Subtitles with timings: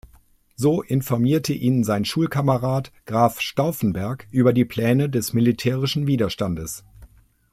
[0.55, 6.83] So informierte ihn sein Schulkamerad Graf Stauffenberg über die Pläne des militärischen Widerstandes.